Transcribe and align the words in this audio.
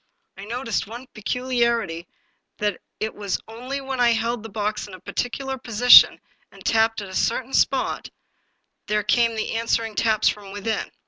I 0.35 0.45
noticed 0.45 0.87
one 0.87 1.05
peculiarity, 1.13 2.07
that 2.57 2.81
it 2.99 3.13
was 3.13 3.39
only 3.47 3.81
when 3.81 3.99
I 3.99 4.13
held 4.13 4.41
the 4.41 4.49
box 4.49 4.87
in 4.87 4.95
a 4.95 4.99
particular 4.99 5.59
position, 5.59 6.19
and 6.51 6.65
tapped 6.65 7.01
at 7.03 7.07
a 7.09 7.13
certain 7.15 7.53
spot", 7.53 8.09
there 8.87 9.03
came 9.03 9.35
the 9.35 9.51
answering 9.57 9.93
taps 9.93 10.27
from 10.27 10.51
within. 10.53 10.89